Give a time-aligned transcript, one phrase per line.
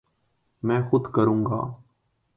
[0.63, 1.61] میں خود کروں گا